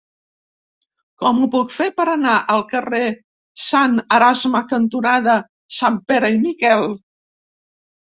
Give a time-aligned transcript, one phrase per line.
[1.23, 3.01] Com ho puc fer per anar al carrer
[3.63, 5.35] Sant Erasme cantonada
[5.81, 6.83] Sanpere i Miquel?